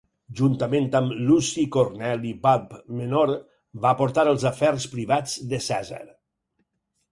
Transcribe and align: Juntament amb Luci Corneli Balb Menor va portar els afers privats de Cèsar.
Juntament 0.37 0.87
amb 0.99 1.11
Luci 1.27 1.65
Corneli 1.75 2.31
Balb 2.47 2.73
Menor 3.01 3.35
va 3.85 3.93
portar 4.01 4.27
els 4.33 4.49
afers 4.53 4.91
privats 4.97 5.39
de 5.55 5.63
Cèsar. 5.71 6.05